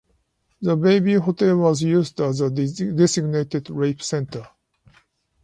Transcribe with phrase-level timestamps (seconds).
[0.63, 4.47] The Bayview Hotel was used as a designated "rape center".